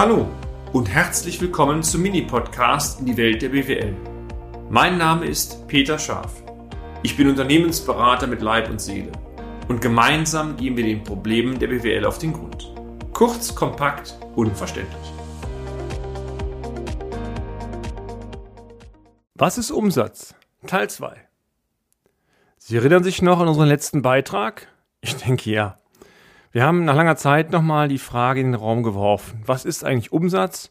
Hallo 0.00 0.28
und 0.72 0.88
herzlich 0.88 1.40
willkommen 1.40 1.82
zum 1.82 2.02
Mini-Podcast 2.02 3.00
in 3.00 3.06
die 3.06 3.16
Welt 3.16 3.42
der 3.42 3.48
BWL. 3.48 3.96
Mein 4.70 4.96
Name 4.96 5.26
ist 5.26 5.66
Peter 5.66 5.98
Scharf. 5.98 6.40
Ich 7.02 7.16
bin 7.16 7.28
Unternehmensberater 7.28 8.28
mit 8.28 8.40
Leib 8.40 8.70
und 8.70 8.80
Seele 8.80 9.10
und 9.66 9.80
gemeinsam 9.80 10.56
gehen 10.56 10.76
wir 10.76 10.84
den 10.84 11.02
Problemen 11.02 11.58
der 11.58 11.66
BWL 11.66 12.04
auf 12.04 12.18
den 12.18 12.32
Grund. 12.32 12.72
Kurz, 13.12 13.52
kompakt, 13.56 14.16
unverständlich. 14.36 15.12
Was 19.34 19.58
ist 19.58 19.72
Umsatz? 19.72 20.36
Teil 20.68 20.88
2. 20.88 21.16
Sie 22.56 22.76
erinnern 22.76 23.02
sich 23.02 23.20
noch 23.20 23.40
an 23.40 23.48
unseren 23.48 23.66
letzten 23.66 24.02
Beitrag? 24.02 24.68
Ich 25.00 25.16
denke 25.16 25.50
ja. 25.50 25.76
Wir 26.50 26.64
haben 26.64 26.84
nach 26.84 26.94
langer 26.94 27.16
Zeit 27.16 27.50
nochmal 27.52 27.88
die 27.88 27.98
Frage 27.98 28.40
in 28.40 28.52
den 28.52 28.54
Raum 28.54 28.82
geworfen, 28.82 29.42
was 29.44 29.64
ist 29.64 29.84
eigentlich 29.84 30.12
Umsatz? 30.12 30.70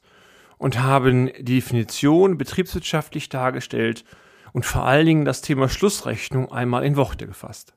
Und 0.57 0.79
haben 0.81 1.27
die 1.37 1.43
Definition 1.43 2.39
betriebswirtschaftlich 2.39 3.29
dargestellt 3.29 4.03
und 4.53 4.65
vor 4.65 4.85
allen 4.85 5.05
Dingen 5.05 5.25
das 5.25 5.41
Thema 5.41 5.69
Schlussrechnung 5.69 6.51
einmal 6.51 6.83
in 6.83 6.95
Worte 6.95 7.27
gefasst. 7.27 7.75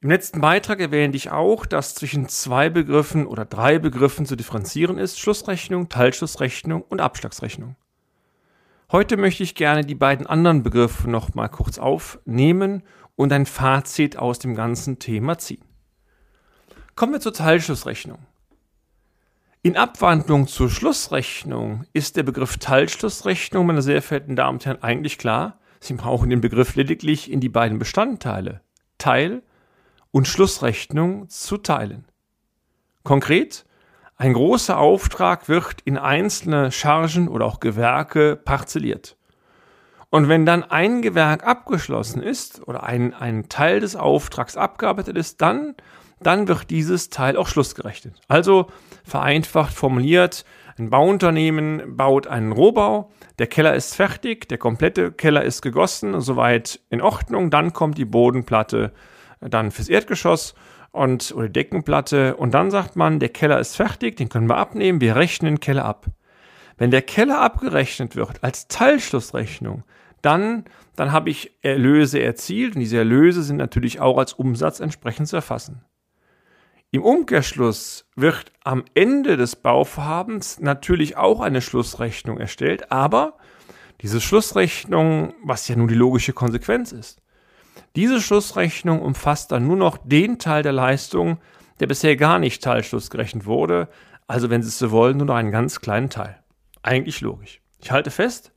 Im 0.00 0.10
letzten 0.10 0.40
Beitrag 0.40 0.80
erwähnte 0.80 1.16
ich 1.16 1.30
auch, 1.30 1.64
dass 1.64 1.94
zwischen 1.94 2.28
zwei 2.28 2.70
Begriffen 2.70 3.24
oder 3.28 3.44
drei 3.44 3.78
Begriffen 3.78 4.26
zu 4.26 4.34
differenzieren 4.34 4.98
ist, 4.98 5.20
Schlussrechnung, 5.20 5.88
Teilschlussrechnung 5.88 6.82
und 6.82 7.00
Abschlagsrechnung. 7.00 7.76
Heute 8.90 9.16
möchte 9.16 9.44
ich 9.44 9.54
gerne 9.54 9.84
die 9.84 9.94
beiden 9.94 10.26
anderen 10.26 10.64
Begriffe 10.64 11.08
noch 11.08 11.34
mal 11.34 11.48
kurz 11.48 11.78
aufnehmen 11.78 12.82
und 13.14 13.32
ein 13.32 13.46
Fazit 13.46 14.16
aus 14.16 14.40
dem 14.40 14.56
ganzen 14.56 14.98
Thema 14.98 15.38
ziehen. 15.38 15.64
Kommen 16.94 17.14
wir 17.14 17.20
zur 17.20 17.32
Teilschlussrechnung. 17.32 18.18
In 19.62 19.76
Abwandlung 19.76 20.46
zur 20.46 20.68
Schlussrechnung 20.68 21.86
ist 21.92 22.16
der 22.16 22.22
Begriff 22.22 22.58
Teilschlussrechnung, 22.58 23.66
meine 23.66 23.80
sehr 23.80 24.02
verehrten 24.02 24.36
Damen 24.36 24.56
und 24.56 24.66
Herren, 24.66 24.82
eigentlich 24.82 25.16
klar. 25.16 25.58
Sie 25.80 25.94
brauchen 25.94 26.28
den 26.28 26.42
Begriff 26.42 26.74
lediglich 26.74 27.30
in 27.30 27.40
die 27.40 27.48
beiden 27.48 27.78
Bestandteile 27.78 28.60
Teil 28.98 29.42
und 30.10 30.28
Schlussrechnung 30.28 31.28
zu 31.28 31.56
teilen. 31.56 32.04
Konkret, 33.04 33.64
ein 34.16 34.34
großer 34.34 34.78
Auftrag 34.78 35.48
wird 35.48 35.80
in 35.84 35.96
einzelne 35.96 36.70
Chargen 36.70 37.28
oder 37.28 37.46
auch 37.46 37.58
Gewerke 37.58 38.36
parzelliert. 38.36 39.16
Und 40.10 40.28
wenn 40.28 40.44
dann 40.44 40.62
ein 40.62 41.00
Gewerk 41.00 41.44
abgeschlossen 41.44 42.22
ist 42.22 42.68
oder 42.68 42.82
ein, 42.82 43.14
ein 43.14 43.48
Teil 43.48 43.80
des 43.80 43.96
Auftrags 43.96 44.58
abgearbeitet 44.58 45.16
ist, 45.16 45.40
dann 45.40 45.74
dann 46.26 46.48
wird 46.48 46.70
dieses 46.70 47.10
Teil 47.10 47.36
auch 47.36 47.48
schlussgerechnet. 47.48 48.20
Also 48.28 48.66
vereinfacht 49.04 49.74
formuliert, 49.74 50.44
ein 50.78 50.90
Bauunternehmen 50.90 51.96
baut 51.96 52.26
einen 52.26 52.52
Rohbau, 52.52 53.10
der 53.38 53.46
Keller 53.46 53.74
ist 53.74 53.94
fertig, 53.94 54.48
der 54.48 54.58
komplette 54.58 55.12
Keller 55.12 55.42
ist 55.42 55.62
gegossen, 55.62 56.20
soweit 56.20 56.80
in 56.88 57.02
Ordnung, 57.02 57.50
dann 57.50 57.72
kommt 57.72 57.98
die 57.98 58.04
Bodenplatte 58.04 58.92
dann 59.40 59.70
fürs 59.70 59.88
Erdgeschoss 59.88 60.54
und 60.92 61.32
oder 61.34 61.48
Deckenplatte 61.48 62.36
und 62.36 62.52
dann 62.54 62.70
sagt 62.70 62.96
man, 62.96 63.18
der 63.18 63.30
Keller 63.30 63.58
ist 63.58 63.76
fertig, 63.76 64.16
den 64.16 64.28
können 64.28 64.48
wir 64.48 64.56
abnehmen, 64.56 65.00
wir 65.00 65.16
rechnen 65.16 65.54
den 65.54 65.60
Keller 65.60 65.84
ab. 65.84 66.06
Wenn 66.78 66.90
der 66.90 67.02
Keller 67.02 67.40
abgerechnet 67.40 68.16
wird 68.16 68.42
als 68.42 68.68
Teilschlussrechnung, 68.68 69.84
dann, 70.22 70.64
dann 70.96 71.12
habe 71.12 71.30
ich 71.30 71.52
Erlöse 71.62 72.20
erzielt 72.20 72.74
und 72.74 72.80
diese 72.80 72.98
Erlöse 72.98 73.42
sind 73.42 73.56
natürlich 73.56 74.00
auch 74.00 74.18
als 74.18 74.32
Umsatz 74.32 74.80
entsprechend 74.80 75.28
zu 75.28 75.36
erfassen. 75.36 75.84
Im 76.94 77.04
Umkehrschluss 77.04 78.04
wird 78.16 78.52
am 78.64 78.84
Ende 78.92 79.38
des 79.38 79.56
Bauvorhabens 79.56 80.60
natürlich 80.60 81.16
auch 81.16 81.40
eine 81.40 81.62
Schlussrechnung 81.62 82.36
erstellt, 82.36 82.92
aber 82.92 83.38
diese 84.02 84.20
Schlussrechnung, 84.20 85.32
was 85.42 85.66
ja 85.68 85.76
nun 85.76 85.88
die 85.88 85.94
logische 85.94 86.34
Konsequenz 86.34 86.92
ist, 86.92 87.22
diese 87.96 88.20
Schlussrechnung 88.20 89.00
umfasst 89.00 89.52
dann 89.52 89.66
nur 89.66 89.78
noch 89.78 89.96
den 90.04 90.38
Teil 90.38 90.62
der 90.62 90.72
Leistung, 90.72 91.38
der 91.80 91.86
bisher 91.86 92.14
gar 92.16 92.38
nicht 92.38 92.62
Teilschluss 92.62 93.08
gerechnet 93.08 93.46
wurde, 93.46 93.88
also 94.26 94.50
wenn 94.50 94.62
Sie 94.62 94.68
es 94.68 94.78
so 94.78 94.90
wollen, 94.90 95.16
nur 95.16 95.28
noch 95.28 95.36
einen 95.36 95.50
ganz 95.50 95.80
kleinen 95.80 96.10
Teil. 96.10 96.42
Eigentlich 96.82 97.22
logisch. 97.22 97.62
Ich 97.80 97.90
halte 97.90 98.10
fest, 98.10 98.52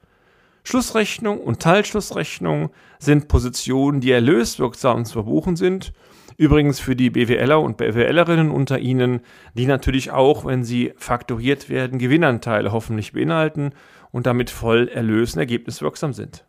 Schlussrechnung 0.66 1.40
und 1.40 1.62
Teilschlussrechnung 1.62 2.72
sind 3.00 3.30
Positionen, 3.30 4.02
die 4.02 4.12
erlöswirksam 4.12 5.06
zu 5.06 5.14
verbuchen 5.14 5.56
sind 5.56 5.94
Übrigens 6.38 6.80
für 6.80 6.96
die 6.96 7.10
BWLer 7.10 7.62
und 7.62 7.78
BWLerinnen 7.78 8.52
unter 8.52 8.80
Ihnen, 8.80 9.22
die 9.54 9.68
natürlich 9.68 10.12
auch, 10.12 10.46
wenn 10.46 10.64
sie 10.64 10.94
faktoriert 10.98 11.70
werden, 11.70 11.98
Gewinnanteile 11.98 12.72
hoffentlich 12.74 13.14
beinhalten 13.14 13.72
und 14.12 14.26
damit 14.26 14.50
voll 14.50 14.90
erlösen 14.90 15.40
ergebniswirksam 15.40 16.14
sind. 16.14 16.46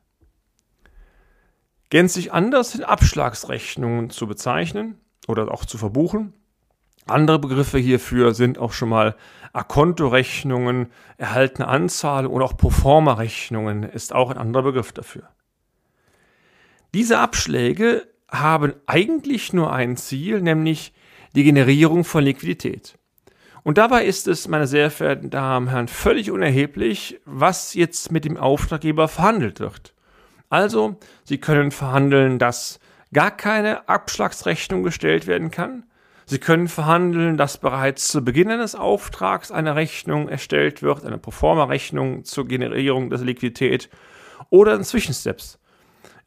Gänzlich 1.91 2.33
anders 2.33 2.73
sind 2.73 2.83
Abschlagsrechnungen 2.83 4.11
zu 4.11 4.27
bezeichnen 4.27 4.99
oder 5.29 5.53
auch 5.53 5.65
zu 5.65 5.79
verbuchen. 5.79 6.35
Andere 7.07 7.39
Begriffe 7.39 7.79
hierfür 7.79 8.35
sind 8.35 8.59
auch 8.59 8.73
schon 8.73 8.89
mal 8.89 9.15
Akontorechnungen, 9.53 10.91
erhaltene 11.17 11.69
Anzahlung 11.69 12.33
oder 12.33 12.45
auch 12.45 12.57
Proforma-Rechnungen 12.57 13.85
ist 13.85 14.13
auch 14.13 14.31
ein 14.31 14.39
anderer 14.39 14.65
Begriff 14.65 14.91
dafür. 14.93 15.29
Diese 16.93 17.21
Abschläge 17.21 18.09
haben 18.29 18.75
eigentlich 18.87 19.53
nur 19.53 19.73
ein 19.73 19.97
Ziel, 19.97 20.41
nämlich 20.41 20.93
die 21.35 21.45
Generierung 21.45 22.05
von 22.05 22.25
Liquidität. 22.25 22.99
Und 23.63 23.79
dabei 23.79 24.05
ist 24.05 24.29
es, 24.29 24.47
meine 24.47 24.67
sehr 24.67 24.91
verehrten 24.91 25.31
Damen 25.31 25.67
und 25.67 25.73
Herren, 25.73 25.89
völlig 25.89 26.31
unerheblich, 26.31 27.21
was 27.25 27.75
jetzt 27.75 28.13
mit 28.13 28.25
dem 28.25 28.37
Auftraggeber 28.37 29.09
verhandelt 29.09 29.59
wird. 29.61 29.93
Also, 30.49 31.01
Sie 31.25 31.39
können 31.39 31.73
verhandeln, 31.73 32.39
dass 32.39 32.79
gar 33.13 33.31
keine 33.31 33.89
Abschlagsrechnung 33.89 34.83
gestellt 34.83 35.27
werden 35.27 35.51
kann. 35.51 35.85
Sie 36.27 36.39
können 36.39 36.69
verhandeln, 36.69 37.37
dass 37.37 37.59
bereits 37.59 38.09
zu 38.09 38.25
Beginn 38.25 38.51
eines 38.51 38.75
Auftrags 38.75 39.51
eine 39.51 39.77
Rechnung 39.77 40.29
erstellt 40.29 40.83
wird, 40.83 41.05
eine 41.05 41.19
Proforma-Rechnung 41.19 42.25
zur 42.25 42.49
Generierung 42.49 43.11
der 43.11 43.21
Liquidität 43.21 43.89
oder 44.51 44.75
in 44.75 44.85
Zwischensteps. 44.85 45.59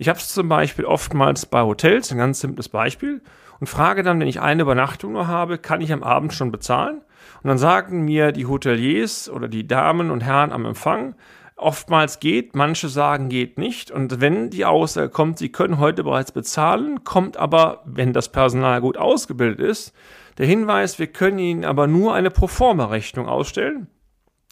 Ich 0.01 0.07
habe 0.07 0.17
es 0.17 0.33
zum 0.33 0.47
Beispiel 0.47 0.85
oftmals 0.85 1.45
bei 1.45 1.61
Hotels, 1.61 2.09
ein 2.09 2.17
ganz 2.17 2.39
simples 2.39 2.69
Beispiel, 2.69 3.21
und 3.59 3.67
frage 3.67 4.01
dann, 4.01 4.17
wenn 4.21 4.29
ich 4.29 4.39
eine 4.39 4.61
Übernachtung 4.61 5.11
nur 5.11 5.27
habe, 5.27 5.57
kann 5.57 5.81
ich 5.81 5.91
am 5.91 6.03
Abend 6.03 6.33
schon 6.33 6.53
bezahlen? 6.53 7.01
Und 7.43 7.49
dann 7.49 7.57
sagen 7.57 8.05
mir 8.05 8.31
die 8.31 8.45
Hoteliers 8.45 9.29
oder 9.29 9.49
die 9.49 9.67
Damen 9.67 10.09
und 10.09 10.21
Herren 10.21 10.53
am 10.53 10.63
Empfang, 10.63 11.15
oftmals 11.57 12.21
geht, 12.21 12.55
manche 12.55 12.87
sagen 12.87 13.27
geht 13.27 13.57
nicht. 13.57 13.91
Und 13.91 14.21
wenn 14.21 14.49
die 14.49 14.63
Aussage 14.63 15.09
kommt, 15.09 15.37
sie 15.37 15.51
können 15.51 15.79
heute 15.79 16.05
bereits 16.05 16.31
bezahlen, 16.31 17.03
kommt 17.03 17.35
aber, 17.35 17.83
wenn 17.83 18.13
das 18.13 18.31
Personal 18.31 18.79
gut 18.79 18.95
ausgebildet 18.95 19.59
ist, 19.59 19.93
der 20.37 20.45
Hinweis, 20.45 20.97
wir 20.97 21.07
können 21.07 21.39
Ihnen 21.39 21.65
aber 21.65 21.87
nur 21.87 22.13
eine 22.13 22.31
Proforma-Rechnung 22.31 23.27
ausstellen. 23.27 23.87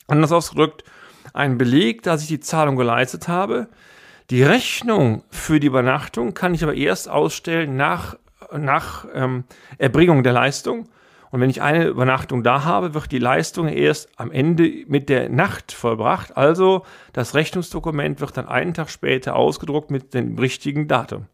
Anders 0.07 0.33
ausgedrückt, 0.33 0.83
ein 1.33 1.57
Beleg, 1.57 2.03
dass 2.03 2.21
ich 2.21 2.27
die 2.27 2.41
Zahlung 2.41 2.75
geleistet 2.75 3.29
habe, 3.29 3.69
die 4.29 4.43
Rechnung 4.43 5.23
für 5.29 5.59
die 5.59 5.67
Übernachtung 5.67 6.33
kann 6.33 6.53
ich 6.53 6.63
aber 6.63 6.73
erst 6.73 7.09
ausstellen 7.09 7.77
nach, 7.77 8.17
nach 8.51 9.05
ähm, 9.13 9.45
Erbringung 9.77 10.23
der 10.23 10.33
Leistung. 10.33 10.89
Und 11.29 11.41
wenn 11.41 11.49
ich 11.49 11.61
eine 11.61 11.87
Übernachtung 11.87 12.43
da 12.43 12.63
habe, 12.63 12.93
wird 12.93 13.11
die 13.11 13.19
Leistung 13.19 13.67
erst 13.67 14.09
am 14.17 14.31
Ende 14.31 14.85
mit 14.87 15.09
der 15.09 15.29
Nacht 15.29 15.71
vollbracht. 15.71 16.35
Also 16.37 16.85
das 17.13 17.35
Rechnungsdokument 17.35 18.21
wird 18.21 18.37
dann 18.37 18.47
einen 18.47 18.73
Tag 18.73 18.89
später 18.89 19.35
ausgedruckt 19.35 19.91
mit 19.91 20.13
dem 20.13 20.37
richtigen 20.37 20.87
Datum. 20.87 21.25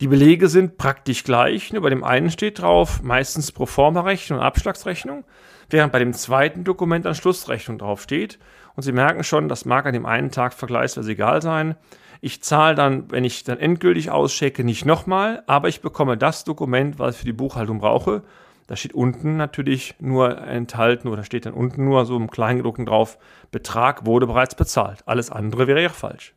Die 0.00 0.08
Belege 0.08 0.48
sind 0.48 0.78
praktisch 0.78 1.24
gleich, 1.24 1.72
nur 1.72 1.82
bei 1.82 1.90
dem 1.90 2.04
einen 2.04 2.30
steht 2.30 2.60
drauf 2.60 3.02
meistens 3.02 3.52
Proforma-Rechnung 3.52 4.38
und 4.38 4.44
Abschlagsrechnung, 4.44 5.24
während 5.70 5.92
bei 5.92 5.98
dem 5.98 6.12
zweiten 6.12 6.64
Dokument 6.64 7.04
dann 7.04 7.14
Schlussrechnung 7.14 7.78
drauf 7.78 8.02
steht. 8.02 8.38
Und 8.74 8.82
Sie 8.82 8.92
merken 8.92 9.24
schon, 9.24 9.48
das 9.48 9.64
mag 9.64 9.86
an 9.86 9.92
dem 9.92 10.06
einen 10.06 10.30
Tag 10.30 10.54
vergleichsweise 10.54 11.12
egal 11.12 11.42
sein. 11.42 11.76
Ich 12.20 12.42
zahle 12.42 12.74
dann, 12.74 13.10
wenn 13.10 13.24
ich 13.24 13.44
dann 13.44 13.58
endgültig 13.58 14.10
auschecke, 14.10 14.64
nicht 14.64 14.84
nochmal, 14.84 15.42
aber 15.46 15.68
ich 15.68 15.80
bekomme 15.80 16.16
das 16.16 16.44
Dokument, 16.44 16.98
was 16.98 17.14
ich 17.14 17.18
für 17.20 17.26
die 17.26 17.32
Buchhaltung 17.32 17.78
brauche. 17.78 18.22
Da 18.68 18.76
steht 18.76 18.94
unten 18.94 19.36
natürlich 19.36 19.96
nur 19.98 20.38
enthalten 20.38 21.08
oder 21.08 21.24
steht 21.24 21.46
dann 21.46 21.52
unten 21.52 21.84
nur 21.84 22.06
so 22.06 22.16
im 22.16 22.30
Kleingedruckten 22.30 22.86
drauf, 22.86 23.18
Betrag 23.50 24.06
wurde 24.06 24.26
bereits 24.26 24.54
bezahlt. 24.54 25.00
Alles 25.06 25.30
andere 25.30 25.66
wäre 25.66 25.82
ja 25.82 25.88
falsch. 25.88 26.34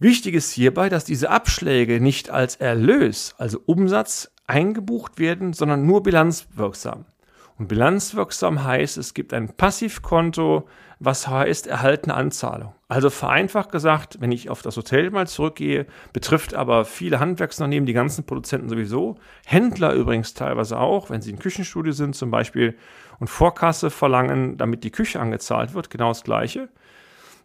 Wichtig 0.00 0.34
ist 0.34 0.52
hierbei, 0.52 0.88
dass 0.88 1.04
diese 1.04 1.28
Abschläge 1.28 2.00
nicht 2.00 2.30
als 2.30 2.56
Erlös, 2.56 3.34
also 3.36 3.60
Umsatz, 3.66 4.32
eingebucht 4.46 5.18
werden, 5.18 5.52
sondern 5.52 5.84
nur 5.84 6.02
bilanzwirksam. 6.02 7.04
Und 7.58 7.66
bilanzwirksam 7.66 8.62
heißt, 8.62 8.98
es 8.98 9.14
gibt 9.14 9.34
ein 9.34 9.48
Passivkonto, 9.48 10.68
was 11.00 11.26
heißt 11.26 11.66
erhaltene 11.66 12.14
Anzahlung. 12.14 12.72
Also 12.86 13.10
vereinfacht 13.10 13.72
gesagt, 13.72 14.18
wenn 14.20 14.30
ich 14.30 14.48
auf 14.48 14.62
das 14.62 14.76
Hotel 14.76 15.10
mal 15.10 15.26
zurückgehe, 15.26 15.86
betrifft 16.12 16.54
aber 16.54 16.84
viele 16.84 17.18
Handwerksunternehmen, 17.18 17.86
die 17.86 17.92
ganzen 17.92 18.24
Produzenten 18.24 18.68
sowieso, 18.68 19.16
Händler 19.44 19.92
übrigens 19.92 20.34
teilweise 20.34 20.78
auch, 20.78 21.10
wenn 21.10 21.20
sie 21.20 21.30
in 21.30 21.38
Küchenstudio 21.40 21.92
sind 21.92 22.14
zum 22.14 22.30
Beispiel 22.30 22.76
und 23.18 23.28
Vorkasse 23.28 23.90
verlangen, 23.90 24.56
damit 24.56 24.84
die 24.84 24.92
Küche 24.92 25.20
angezahlt 25.20 25.74
wird, 25.74 25.90
genau 25.90 26.08
das 26.08 26.22
Gleiche. 26.22 26.68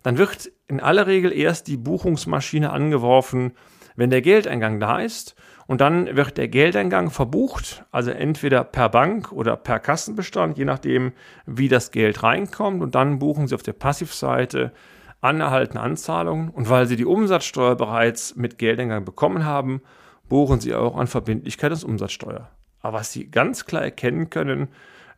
Dann 0.03 0.17
wird 0.17 0.51
in 0.67 0.79
aller 0.79 1.07
Regel 1.07 1.33
erst 1.33 1.67
die 1.67 1.77
Buchungsmaschine 1.77 2.71
angeworfen, 2.71 3.53
wenn 3.95 4.09
der 4.09 4.21
Geldeingang 4.21 4.79
da 4.79 4.99
ist 4.99 5.35
und 5.65 5.81
dann 5.81 6.15
wird 6.15 6.37
der 6.37 6.47
Geldeingang 6.47 7.09
verbucht, 7.09 7.85
also 7.91 8.11
entweder 8.11 8.63
per 8.63 8.89
Bank 8.89 9.31
oder 9.31 9.55
per 9.55 9.79
Kassenbestand, 9.79 10.57
je 10.57 10.65
nachdem, 10.65 11.13
wie 11.45 11.69
das 11.69 11.91
Geld 11.91 12.21
reinkommt. 12.23 12.81
Und 12.81 12.95
dann 12.95 13.19
buchen 13.19 13.47
Sie 13.47 13.55
auf 13.55 13.63
der 13.63 13.73
Passivseite 13.73 14.73
anerhaltene 15.21 15.81
Anzahlungen. 15.81 16.49
Und 16.49 16.69
weil 16.69 16.85
Sie 16.85 16.97
die 16.97 17.05
Umsatzsteuer 17.05 17.75
bereits 17.75 18.35
mit 18.35 18.57
Geldeingang 18.57 19.05
bekommen 19.05 19.45
haben, 19.45 19.81
buchen 20.27 20.59
Sie 20.59 20.75
auch 20.75 20.97
an 20.97 21.07
Verbindlichkeit 21.07 21.71
des 21.71 21.85
Umsatzsteuer. 21.85 22.49
Aber 22.81 22.99
was 22.99 23.13
Sie 23.13 23.31
ganz 23.31 23.65
klar 23.65 23.83
erkennen 23.83 24.29
können, 24.29 24.67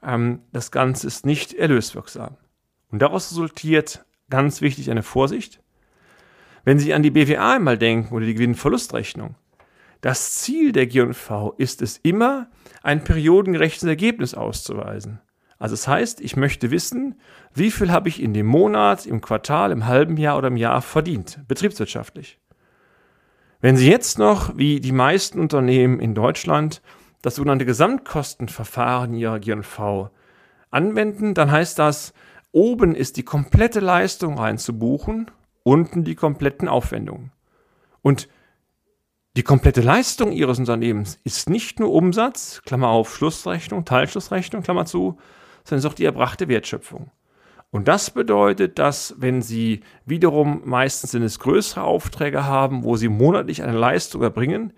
ähm, 0.04 0.42
das 0.52 0.72
Ganze 0.72 1.08
ist 1.08 1.26
nicht 1.26 1.54
erlöswirksam. 1.54 2.38
Und 2.92 3.02
daraus 3.02 3.32
resultiert 3.32 4.06
ganz 4.30 4.62
wichtig 4.62 4.92
eine 4.92 5.04
Vorsicht. 5.04 5.60
Wenn 6.64 6.78
Sie 6.78 6.94
an 6.94 7.02
die 7.02 7.12
BWA 7.12 7.56
einmal 7.56 7.78
denken 7.78 8.14
oder 8.14 8.26
die 8.28 8.36
Gewinnverlustrechnung, 8.36 9.36
das 10.06 10.36
Ziel 10.36 10.72
der 10.72 10.86
G&V 10.86 11.56
ist 11.58 11.82
es 11.82 11.98
immer, 11.98 12.46
ein 12.84 13.04
periodengerechtes 13.04 13.90
Ergebnis 13.90 14.36
auszuweisen. 14.36 15.20
Also 15.58 15.74
das 15.74 15.88
heißt, 15.88 16.22
ich 16.22 16.36
möchte 16.36 16.70
wissen, 16.70 17.20
wie 17.56 17.72
viel 17.72 17.92
habe 17.92 18.08
ich 18.08 18.22
in 18.22 18.32
dem 18.32 18.46
Monat, 18.46 19.08
im 19.08 19.20
Quartal, 19.20 19.72
im 19.72 19.88
halben 19.88 20.16
Jahr 20.18 20.38
oder 20.38 20.50
im 20.50 20.58
Jahr 20.58 20.84
verdient, 20.84 21.40
betriebswirtschaftlich. 21.48 22.38
Wenn 23.62 23.78
Sie 23.78 23.90
jetzt 23.90 24.20
noch, 24.20 24.56
wie 24.56 24.80
die 24.80 24.92
meisten 24.92 25.40
Unternehmen 25.40 26.00
in 26.00 26.14
Deutschland, 26.14 26.84
das 27.24 27.34
sogenannte 27.34 27.66
Gesamtkostenverfahren 27.66 29.16
Ihrer 29.16 29.40
G&V 29.40 30.12
anwenden, 30.70 31.34
dann 31.34 31.50
heißt 31.50 31.80
das, 31.80 32.14
oben 32.52 32.94
ist 32.94 33.18
die 33.18 33.24
komplette 33.24 33.80
Leistung 33.80 34.38
reinzubuchen, 34.38 35.32
unten 35.64 36.04
die 36.04 36.14
kompletten 36.14 36.68
Aufwendungen. 36.68 37.32
Und 38.04 38.30
die 39.36 39.44
komplette 39.44 39.82
Leistung 39.82 40.32
Ihres 40.32 40.60
Unternehmens 40.60 41.20
ist 41.26 41.50
nicht 41.50 41.80
nur 41.80 41.92
Umsatz, 41.92 42.62
Klammer 42.66 42.88
auf, 42.88 43.14
Schlussrechnung, 43.14 43.84
Teilschlussrechnung, 43.84 44.64
Klammer 44.64 44.86
zu, 44.86 45.18
sondern 45.66 45.80
ist 45.80 45.92
auch 45.92 45.96
die 45.96 46.06
erbrachte 46.06 46.48
Wertschöpfung. 46.48 47.12
Und 47.70 47.90
das 47.90 48.12
bedeutet, 48.12 48.80
dass 48.80 49.16
wenn 49.18 49.42
Sie 49.42 49.82
wiederum 50.06 50.62
meistens 50.64 51.12
sind 51.12 51.24
es 51.24 51.40
größere 51.40 51.84
Aufträge 51.84 52.46
haben, 52.46 52.86
wo 52.86 52.96
Sie 52.96 53.10
monatlich 53.10 53.62
eine 53.62 53.78
Leistung 53.78 54.22
erbringen, 54.22 54.72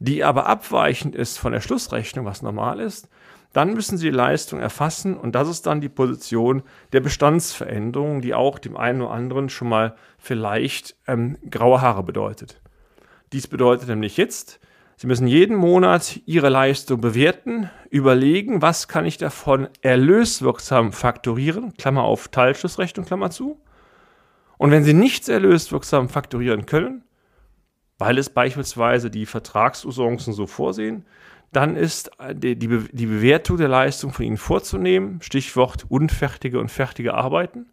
die 0.00 0.24
aber 0.24 0.46
abweichend 0.46 1.14
ist 1.14 1.38
von 1.38 1.52
der 1.52 1.60
Schlussrechnung, 1.60 2.24
was 2.24 2.42
normal 2.42 2.80
ist, 2.80 3.08
dann 3.52 3.74
müssen 3.74 3.96
Sie 3.96 4.10
die 4.10 4.16
Leistung 4.16 4.58
erfassen 4.58 5.16
und 5.16 5.36
das 5.36 5.48
ist 5.48 5.66
dann 5.66 5.80
die 5.80 5.88
Position 5.88 6.64
der 6.92 7.00
Bestandsveränderung, 7.00 8.22
die 8.22 8.34
auch 8.34 8.58
dem 8.58 8.76
einen 8.76 9.02
oder 9.02 9.12
anderen 9.12 9.48
schon 9.50 9.68
mal 9.68 9.94
vielleicht 10.18 10.96
ähm, 11.06 11.36
graue 11.48 11.80
Haare 11.80 12.02
bedeutet. 12.02 12.60
Dies 13.32 13.46
bedeutet 13.46 13.88
nämlich 13.88 14.16
jetzt, 14.16 14.60
Sie 14.96 15.06
müssen 15.06 15.26
jeden 15.26 15.56
Monat 15.56 16.20
Ihre 16.26 16.50
Leistung 16.50 17.00
bewerten, 17.00 17.70
überlegen, 17.88 18.60
was 18.60 18.86
kann 18.86 19.06
ich 19.06 19.16
davon 19.16 19.66
erlöswirksam 19.80 20.92
faktorieren, 20.92 21.72
Klammer 21.78 22.02
auf 22.02 22.28
Teilschlussrechnung, 22.28 23.06
Klammer 23.06 23.30
zu. 23.30 23.58
Und 24.58 24.72
wenn 24.72 24.84
Sie 24.84 24.92
nichts 24.92 25.30
erlöswirksam 25.30 26.10
faktorieren 26.10 26.66
können, 26.66 27.02
weil 27.96 28.18
es 28.18 28.28
beispielsweise 28.28 29.10
die 29.10 29.24
Vertragsusancen 29.24 30.34
so 30.34 30.46
vorsehen, 30.46 31.06
dann 31.50 31.76
ist 31.76 32.10
die, 32.34 32.56
Bewertung 32.56 33.56
der 33.56 33.68
Leistung 33.68 34.12
von 34.12 34.26
Ihnen 34.26 34.36
vorzunehmen, 34.36 35.22
Stichwort 35.22 35.86
unfertige 35.88 36.60
und 36.60 36.70
fertige 36.70 37.14
Arbeiten. 37.14 37.70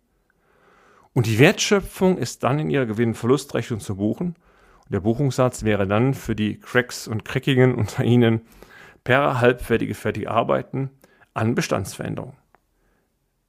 Und 1.11 1.25
die 1.25 1.39
Wertschöpfung 1.39 2.17
ist 2.17 2.43
dann 2.43 2.59
in 2.59 2.69
Ihrer 2.69 2.85
Gewinn-Verlustrechnung 2.85 3.81
zu 3.81 3.97
buchen 3.97 4.35
der 4.89 5.01
Buchungssatz 5.01 5.63
wäre 5.63 5.87
dann 5.87 6.13
für 6.13 6.35
die 6.35 6.59
Cracks 6.59 7.07
und 7.07 7.25
Crackigen 7.25 7.75
unter 7.75 8.03
Ihnen 8.03 8.41
per 9.03 9.39
halbfertige 9.39 9.93
fertige 9.93 10.31
Arbeiten 10.31 10.89
an 11.33 11.55
Bestandsveränderungen. 11.55 12.35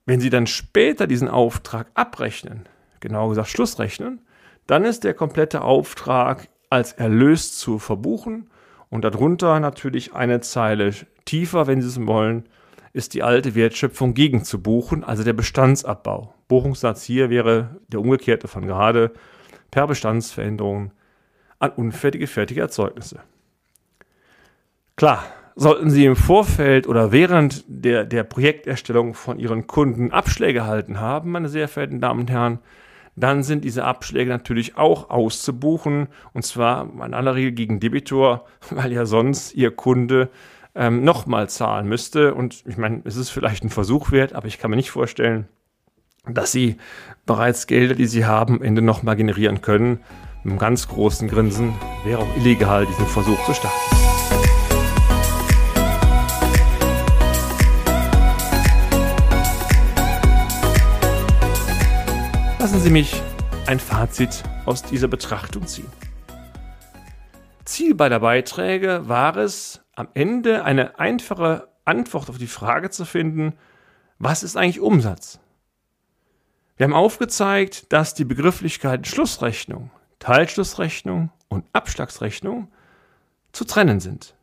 Wenn 0.07 0.21
Sie 0.21 0.31
dann 0.31 0.47
später 0.47 1.07
diesen 1.07 1.29
Auftrag 1.29 1.91
abrechnen, 1.95 2.67
genauer 3.01 3.31
gesagt 3.31 3.49
Schlussrechnen, 3.49 4.23
dann 4.67 4.85
ist 4.85 5.05
der 5.05 5.15
komplette 5.15 5.63
Auftrag 5.63 6.49
als 6.71 6.93
Erlös 6.93 7.57
zu 7.57 7.79
verbuchen 7.79 8.51
und 8.91 9.05
darunter 9.05 9.61
natürlich 9.61 10.15
eine 10.15 10.41
Zeile 10.41 10.93
tiefer, 11.25 11.67
wenn 11.67 11.83
Sie 11.83 11.89
es 11.89 12.07
wollen, 12.07 12.45
ist 12.93 13.15
die 13.15 13.23
alte 13.23 13.55
Wertschöpfung 13.55 14.15
gegen 14.15 14.45
zu 14.45 14.63
buchen, 14.63 15.05
also 15.05 15.25
der 15.25 15.35
Bestandsabbau. 15.35 16.35
Buchungssatz 16.49 17.03
hier 17.05 17.31
wäre 17.31 17.77
der 17.89 18.01
umgekehrte 18.01 18.49
von 18.49 18.67
gerade 18.67 19.13
per 19.71 19.87
Bestandsveränderung 19.87 20.93
an 21.59 21.71
unfertige, 21.71 22.27
fertige 22.27 22.61
Erzeugnisse. 22.61 23.21
Klar, 24.97 25.25
sollten 25.57 25.91
Sie 25.91 26.05
im 26.05 26.17
Vorfeld 26.17 26.87
oder 26.87 27.13
während 27.13 27.65
der, 27.67 28.05
der 28.05 28.25
Projekterstellung 28.25 29.15
von 29.15 29.39
Ihren 29.39 29.67
Kunden 29.67 30.13
Abschläge 30.13 30.61
erhalten 30.61 31.01
haben, 31.01 31.33
meine 31.33 31.49
sehr 31.49 31.69
verehrten 31.69 32.01
Damen 32.01 32.21
und 32.21 32.31
Herren, 32.31 32.61
dann 33.17 33.43
sind 33.43 33.65
diese 33.65 33.85
Abschläge 33.85 34.31
natürlich 34.31 34.77
auch 34.77 35.11
auszubuchen 35.11 36.09
und 36.33 36.45
zwar 36.45 36.89
in 37.05 37.15
aller 37.15 37.35
Regel 37.35 37.53
gegen 37.53 37.81
Debitor, 37.81 38.47
weil 38.71 38.93
ja 38.93 39.07
sonst 39.07 39.55
Ihr 39.55 39.73
Kunde 39.73 40.31
ähm, 40.75 41.03
nochmal 41.03 41.49
zahlen 41.49 41.89
müsste. 41.89 42.35
Und 42.35 42.63
ich 42.67 42.77
meine, 42.77 43.03
es 43.05 43.17
ist 43.17 43.31
vielleicht 43.31 43.65
ein 43.65 43.71
Versuch 43.71 44.13
wert, 44.13 44.33
aber 44.33 44.47
ich 44.47 44.59
kann 44.59 44.71
mir 44.71 44.77
nicht 44.77 44.91
vorstellen, 44.91 45.49
dass 46.27 46.53
Sie 46.53 46.77
bereits 47.27 47.67
Gelder, 47.67 47.95
die 47.95 48.07
Sie 48.07 48.25
haben, 48.25 48.57
am 48.57 48.63
Ende 48.63 48.83
nochmal 48.83 49.17
generieren 49.17 49.61
können. 49.61 50.01
Mit 50.45 50.53
einem 50.53 50.59
ganz 50.59 50.87
großen 50.87 51.27
Grinsen 51.27 51.75
wäre 52.05 52.21
auch 52.21 52.37
illegal, 52.37 52.87
diesen 52.87 53.07
Versuch 53.07 53.45
zu 53.45 53.55
starten. 53.55 53.77
Lassen 62.61 62.81
Sie 62.81 62.91
mich 62.91 63.21
ein 63.67 63.81
Fazit 63.81 64.45
aus 64.65 64.85
dieser 64.85 65.09
Betrachtung 65.09 65.67
ziehen. 65.67 65.91
Ziel 67.65 67.97
beider 67.97 68.21
Beiträge 68.21 69.09
war 69.09 69.37
es, 69.37 69.81
am 69.97 70.09
Ende 70.15 70.65
eine 70.65 71.01
einfache 71.01 71.69
Antwort 71.85 72.31
auf 72.31 72.39
die 72.39 72.47
Frage 72.47 72.91
zu 72.91 73.05
finden, 73.05 73.55
was 74.19 74.45
ist 74.45 74.57
eigentlich 74.57 74.81
Umsatz? 74.81 75.41
Wir 76.77 76.85
haben 76.85 76.95
aufgezeigt, 76.95 77.93
dass 77.93 78.15
die 78.15 78.25
Begrifflichkeiten 78.25 79.05
Schlussrechnung, 79.05 79.91
Teilschlussrechnung 80.19 81.31
und 81.49 81.65
Abschlagsrechnung 81.73 82.69
zu 83.53 83.65
trennen 83.65 84.01
sind. 84.01 84.35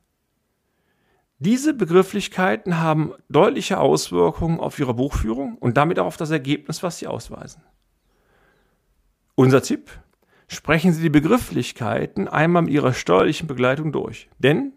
Diese 1.40 1.74
Begrifflichkeiten 1.74 2.80
haben 2.80 3.14
deutliche 3.30 3.80
Auswirkungen 3.80 4.60
auf 4.60 4.80
Ihre 4.80 4.94
Buchführung 4.94 5.58
und 5.58 5.76
damit 5.78 6.00
auch 6.00 6.06
auf 6.06 6.18
das 6.18 6.32
Ergebnis, 6.32 6.82
was 6.82 6.98
Sie 6.98 7.08
ausweisen. 7.08 7.62
Unser 9.36 9.62
Tipp, 9.62 9.92
sprechen 10.48 10.94
Sie 10.94 11.02
die 11.02 11.10
Begrifflichkeiten 11.10 12.28
einmal 12.28 12.64
mit 12.64 12.74
Ihrer 12.74 12.94
steuerlichen 12.94 13.48
Begleitung 13.48 13.92
durch. 13.92 14.30
Denn 14.40 14.74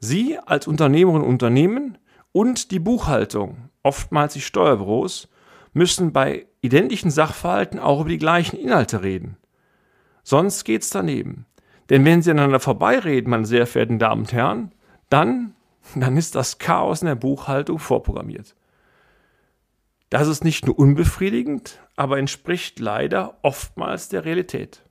Sie 0.00 0.38
als 0.38 0.66
Unternehmerin 0.66 1.22
und 1.22 1.28
Unternehmen 1.28 1.98
und 2.32 2.70
die 2.70 2.78
Buchhaltung, 2.78 3.70
oftmals 3.82 4.34
die 4.34 4.40
Steuerbüros, 4.40 5.28
müssen 5.72 6.12
bei 6.12 6.46
identischen 6.60 7.10
Sachverhalten 7.10 7.78
auch 7.78 8.00
über 8.00 8.10
die 8.10 8.18
gleichen 8.18 8.56
Inhalte 8.58 9.02
reden. 9.02 9.36
Sonst 10.28 10.64
geht's 10.64 10.90
daneben. 10.90 11.46
Denn 11.88 12.04
wenn 12.04 12.20
Sie 12.20 12.30
aneinander 12.30 12.60
vorbeireden, 12.60 13.30
meine 13.30 13.46
sehr 13.46 13.66
verehrten 13.66 13.98
Damen 13.98 14.20
und 14.24 14.32
Herren, 14.34 14.72
dann, 15.08 15.54
dann 15.94 16.18
ist 16.18 16.34
das 16.34 16.58
Chaos 16.58 17.00
in 17.00 17.06
der 17.06 17.14
Buchhaltung 17.14 17.78
vorprogrammiert. 17.78 18.54
Das 20.10 20.28
ist 20.28 20.44
nicht 20.44 20.66
nur 20.66 20.78
unbefriedigend, 20.78 21.80
aber 21.96 22.18
entspricht 22.18 22.78
leider 22.78 23.38
oftmals 23.40 24.10
der 24.10 24.26
Realität. 24.26 24.82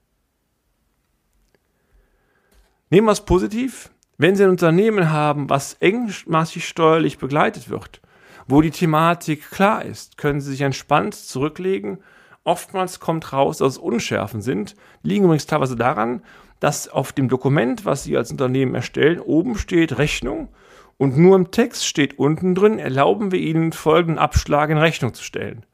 Nehmen 2.90 3.06
wir 3.06 3.12
es 3.12 3.22
positiv. 3.24 3.92
Wenn 4.18 4.36
Sie 4.36 4.44
ein 4.44 4.50
Unternehmen 4.50 5.12
haben, 5.12 5.52
was 5.52 5.74
engmaschig 5.76 6.68
steuerlich 6.68 7.20
begleitet 7.20 7.70
wird, 7.70 8.02
wo 8.48 8.62
die 8.62 8.72
Thematik 8.72 9.52
klar 9.52 9.86
ist, 9.86 10.18
können 10.18 10.42
Sie 10.42 10.50
sich 10.50 10.62
entspannt 10.62 11.14
zurücklegen 11.14 12.00
Oftmals 12.48 13.02
kommt 13.02 13.34
raus, 13.34 13.58
dass 13.58 13.74
es 13.74 13.78
Unschärfen 13.78 14.42
sind, 14.42 14.76
liegen 15.04 15.26
übrigens 15.26 15.48
teilweise 15.48 15.76
daran, 15.76 16.22
dass 16.62 16.88
auf 16.88 17.12
dem 17.12 17.28
Dokument, 17.28 17.84
was 17.84 18.06
Sie 18.06 18.16
als 18.16 18.32
Unternehmen 18.32 18.74
erstellen, 18.74 19.20
oben 19.20 19.58
steht 19.58 19.98
Rechnung 19.98 20.48
und 20.96 21.18
nur 21.18 21.36
im 21.36 21.52
Text 21.52 21.86
steht 21.86 22.18
unten 22.18 22.56
drin, 22.56 22.80
erlauben 22.80 23.34
wir 23.34 23.40
Ihnen 23.42 23.74
folgenden 23.74 24.18
Abschlag 24.18 24.70
in 24.70 24.78
Rechnung 24.78 25.14
zu 25.14 25.26
stellen. 25.26 25.66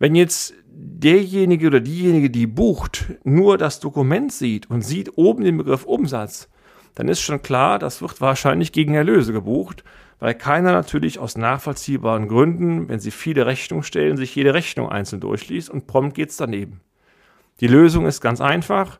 Wenn 0.00 0.16
jetzt 0.16 0.54
derjenige 0.66 1.68
oder 1.68 1.78
diejenige, 1.78 2.28
die 2.28 2.48
bucht, 2.48 3.12
nur 3.22 3.56
das 3.56 3.78
Dokument 3.78 4.32
sieht 4.32 4.68
und 4.68 4.82
sieht 4.82 5.16
oben 5.16 5.44
den 5.44 5.58
Begriff 5.58 5.84
Umsatz, 5.84 6.50
dann 6.94 7.08
ist 7.08 7.20
schon 7.20 7.42
klar, 7.42 7.78
das 7.78 8.02
wird 8.02 8.20
wahrscheinlich 8.20 8.72
gegen 8.72 8.94
Erlöse 8.94 9.32
gebucht, 9.32 9.84
weil 10.20 10.34
keiner 10.34 10.72
natürlich 10.72 11.18
aus 11.18 11.36
nachvollziehbaren 11.36 12.28
Gründen, 12.28 12.88
wenn 12.88 13.00
sie 13.00 13.10
viele 13.10 13.46
Rechnungen 13.46 13.82
stellen, 13.82 14.16
sich 14.16 14.34
jede 14.34 14.54
Rechnung 14.54 14.88
einzeln 14.88 15.20
durchliest 15.20 15.70
und 15.70 15.86
prompt 15.86 16.14
geht's 16.14 16.36
daneben. 16.36 16.80
Die 17.60 17.66
Lösung 17.66 18.06
ist 18.06 18.20
ganz 18.20 18.40
einfach. 18.40 18.98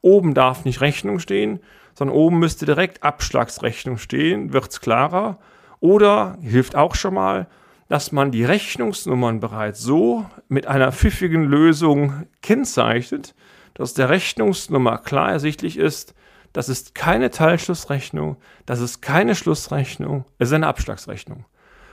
Oben 0.00 0.34
darf 0.34 0.64
nicht 0.64 0.80
Rechnung 0.80 1.18
stehen, 1.18 1.60
sondern 1.94 2.16
oben 2.16 2.38
müsste 2.38 2.66
direkt 2.66 3.02
Abschlagsrechnung 3.02 3.98
stehen, 3.98 4.52
wird's 4.52 4.80
klarer. 4.80 5.38
Oder 5.80 6.38
hilft 6.40 6.74
auch 6.76 6.94
schon 6.94 7.14
mal, 7.14 7.48
dass 7.88 8.12
man 8.12 8.30
die 8.30 8.44
Rechnungsnummern 8.44 9.40
bereits 9.40 9.80
so 9.80 10.24
mit 10.48 10.66
einer 10.66 10.92
pfiffigen 10.92 11.44
Lösung 11.44 12.26
kennzeichnet, 12.40 13.34
dass 13.74 13.94
der 13.94 14.08
Rechnungsnummer 14.08 14.98
klar 14.98 15.30
ersichtlich 15.30 15.76
ist, 15.76 16.14
das 16.52 16.68
ist 16.68 16.94
keine 16.94 17.30
Teilschlussrechnung, 17.30 18.36
das 18.66 18.80
ist 18.80 19.00
keine 19.00 19.34
Schlussrechnung, 19.34 20.24
es 20.38 20.48
ist 20.48 20.54
eine 20.54 20.66
Abschlagsrechnung. 20.66 21.44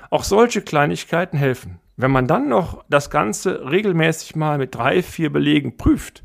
Auch 0.09 0.23
solche 0.23 0.61
Kleinigkeiten 0.61 1.37
helfen. 1.37 1.79
Wenn 1.95 2.11
man 2.11 2.27
dann 2.27 2.49
noch 2.49 2.83
das 2.89 3.09
Ganze 3.09 3.69
regelmäßig 3.69 4.35
mal 4.35 4.57
mit 4.57 4.75
drei, 4.75 5.03
vier 5.03 5.31
Belegen 5.31 5.77
prüft, 5.77 6.23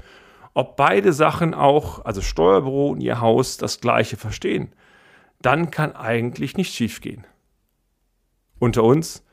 ob 0.55 0.77
beide 0.77 1.13
Sachen 1.13 1.53
auch, 1.53 2.05
also 2.05 2.21
Steuerbüro 2.21 2.91
und 2.91 3.01
ihr 3.01 3.21
Haus, 3.21 3.57
das 3.57 3.81
gleiche 3.81 4.17
verstehen, 4.17 4.73
dann 5.43 5.71
kann 5.71 5.95
eigentlich 5.95 6.57
nicht 6.57 6.73
schiefgehen. 6.75 7.27
Unter 8.59 8.85
uns, 8.85 9.25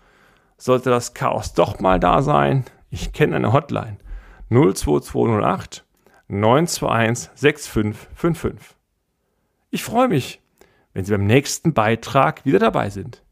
sollte 0.58 0.90
das 0.90 1.14
Chaos 1.14 1.54
doch 1.54 1.80
mal 1.80 2.00
da 2.00 2.22
sein, 2.22 2.66
ich 2.90 3.14
kenne 3.14 3.38
eine 3.38 3.54
Hotline 3.54 3.98
02208 4.50 5.86
921 6.28 7.30
6555. 7.36 8.81
Ich 9.74 9.84
freue 9.84 10.10
mich, 10.10 10.42
wenn 10.94 11.06
Sie 11.06 11.14
beim 11.14 11.26
nächsten 11.26 11.74
Beitrag 11.74 12.44
wieder 12.44 12.60
dabei 12.60 12.90
sind. 12.90 13.24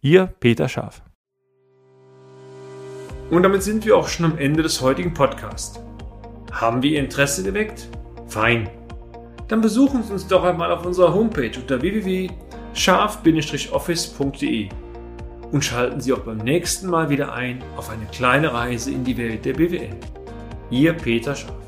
Ihr 0.00 0.26
Peter 0.26 0.68
Scharf. 0.68 1.02
Und 3.30 3.42
damit 3.42 3.64
sind 3.64 3.84
wir 3.84 3.96
auch 3.96 4.06
schon 4.06 4.26
am 4.26 4.38
Ende 4.38 4.62
des 4.62 4.80
heutigen 4.80 5.12
Podcasts. 5.12 5.80
Haben 6.52 6.84
wir 6.84 6.92
Ihr 6.92 7.00
Interesse 7.00 7.42
geweckt? 7.42 7.88
Fein. 8.28 8.70
Dann 9.48 9.60
besuchen 9.60 10.04
Sie 10.04 10.12
uns 10.12 10.28
doch 10.28 10.44
einmal 10.44 10.70
auf 10.70 10.86
unserer 10.86 11.12
Homepage 11.12 11.50
unter 11.56 11.82
www.scharf-office.de 11.82 14.68
und 15.50 15.64
schalten 15.64 16.00
Sie 16.00 16.12
auch 16.12 16.20
beim 16.20 16.38
nächsten 16.38 16.88
Mal 16.88 17.10
wieder 17.10 17.32
ein 17.32 17.64
auf 17.76 17.90
eine 17.90 18.06
kleine 18.06 18.54
Reise 18.54 18.92
in 18.92 19.02
die 19.02 19.16
Welt 19.16 19.44
der 19.44 19.54
BWL. 19.54 19.96
Ihr 20.70 20.92
Peter 20.92 21.34
Schaaf. 21.34 21.65